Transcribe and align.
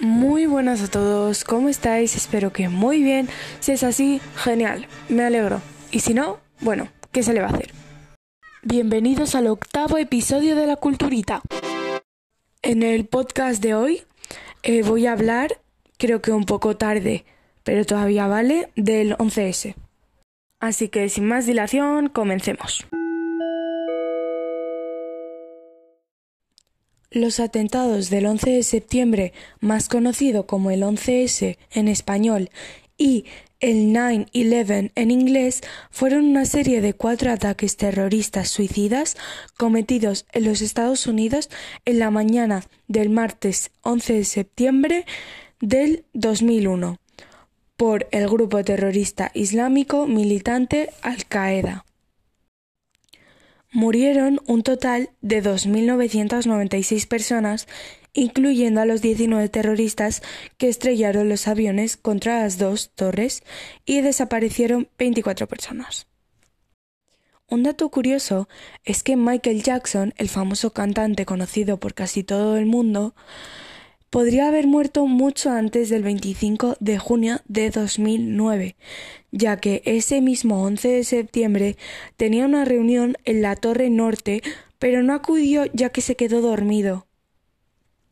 Muy 0.00 0.46
buenas 0.46 0.80
a 0.80 0.88
todos, 0.88 1.42
¿cómo 1.42 1.68
estáis? 1.68 2.14
Espero 2.14 2.52
que 2.52 2.68
muy 2.68 3.02
bien. 3.02 3.28
Si 3.58 3.72
es 3.72 3.82
así, 3.82 4.20
genial, 4.36 4.86
me 5.08 5.24
alegro. 5.24 5.60
Y 5.90 6.00
si 6.00 6.14
no, 6.14 6.38
bueno, 6.60 6.88
¿qué 7.10 7.24
se 7.24 7.32
le 7.32 7.40
va 7.40 7.48
a 7.48 7.50
hacer? 7.50 7.72
Bienvenidos 8.62 9.34
al 9.34 9.48
octavo 9.48 9.98
episodio 9.98 10.54
de 10.54 10.68
La 10.68 10.76
Culturita. 10.76 11.42
En 12.62 12.84
el 12.84 13.06
podcast 13.06 13.60
de 13.60 13.74
hoy 13.74 14.02
eh, 14.62 14.82
voy 14.82 15.06
a 15.06 15.12
hablar, 15.12 15.60
creo 15.96 16.22
que 16.22 16.30
un 16.30 16.44
poco 16.44 16.76
tarde, 16.76 17.24
pero 17.64 17.84
todavía 17.84 18.28
vale, 18.28 18.70
del 18.76 19.16
11S. 19.16 19.74
Así 20.60 20.88
que 20.88 21.08
sin 21.08 21.26
más 21.26 21.44
dilación, 21.44 22.08
comencemos. 22.08 22.86
Los 27.10 27.40
atentados 27.40 28.10
del 28.10 28.26
11 28.26 28.50
de 28.50 28.62
septiembre, 28.62 29.32
más 29.60 29.88
conocido 29.88 30.46
como 30.46 30.70
el 30.70 30.82
11S 30.82 31.56
en 31.70 31.88
español 31.88 32.50
y 32.98 33.24
el 33.60 33.94
9-11 33.94 34.92
en 34.94 35.10
inglés, 35.10 35.62
fueron 35.90 36.26
una 36.26 36.44
serie 36.44 36.82
de 36.82 36.92
cuatro 36.92 37.32
ataques 37.32 37.78
terroristas 37.78 38.50
suicidas 38.50 39.16
cometidos 39.56 40.26
en 40.32 40.44
los 40.44 40.60
Estados 40.60 41.06
Unidos 41.06 41.48
en 41.86 41.98
la 41.98 42.10
mañana 42.10 42.64
del 42.88 43.08
martes 43.08 43.70
11 43.82 44.12
de 44.12 44.24
septiembre 44.24 45.06
del 45.60 46.04
2001 46.12 46.98
por 47.78 48.06
el 48.10 48.28
grupo 48.28 48.62
terrorista 48.64 49.30
islámico 49.32 50.06
militante 50.06 50.90
Al-Qaeda. 51.00 51.86
Murieron 53.70 54.40
un 54.46 54.62
total 54.62 55.10
de 55.20 55.42
2.996 55.42 57.06
personas, 57.06 57.68
incluyendo 58.14 58.80
a 58.80 58.86
los 58.86 59.02
19 59.02 59.48
terroristas 59.50 60.22
que 60.56 60.68
estrellaron 60.68 61.28
los 61.28 61.46
aviones 61.48 61.98
contra 61.98 62.40
las 62.40 62.56
dos 62.56 62.90
torres 62.94 63.42
y 63.84 64.00
desaparecieron 64.00 64.88
24 64.98 65.46
personas. 65.48 66.06
Un 67.50 67.62
dato 67.62 67.88
curioso 67.90 68.48
es 68.84 69.02
que 69.02 69.16
Michael 69.16 69.62
Jackson, 69.62 70.14
el 70.16 70.30
famoso 70.30 70.72
cantante 70.72 71.26
conocido 71.26 71.78
por 71.78 71.92
casi 71.92 72.24
todo 72.24 72.56
el 72.56 72.66
mundo, 72.66 73.14
podría 74.10 74.48
haber 74.48 74.66
muerto 74.66 75.06
mucho 75.06 75.50
antes 75.50 75.88
del 75.88 76.02
25 76.02 76.76
de 76.80 76.98
junio 76.98 77.40
de 77.46 77.70
2009, 77.70 78.76
ya 79.32 79.56
que 79.58 79.82
ese 79.84 80.20
mismo 80.20 80.62
11 80.62 80.88
de 80.88 81.04
septiembre 81.04 81.76
tenía 82.16 82.46
una 82.46 82.64
reunión 82.64 83.16
en 83.24 83.42
la 83.42 83.56
Torre 83.56 83.90
Norte, 83.90 84.42
pero 84.78 85.02
no 85.02 85.14
acudió 85.14 85.64
ya 85.72 85.90
que 85.90 86.00
se 86.00 86.16
quedó 86.16 86.40
dormido. 86.40 87.07